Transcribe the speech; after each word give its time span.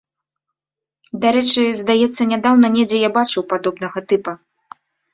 Дарэчы, 1.25 1.63
здаецца, 1.83 2.21
нядаўна 2.33 2.67
недзе 2.79 3.05
я 3.07 3.15
бачыў 3.21 3.41
падобнага 3.55 3.99
тыпа. 4.11 4.31